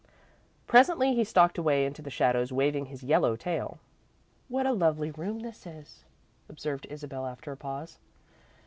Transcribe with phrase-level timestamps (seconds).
[0.65, 3.77] Presently he stalked away into the shadows, waving his yellow tail.
[4.49, 6.05] "What a lovely room this is,"
[6.49, 7.99] observed Isabel, after a pause.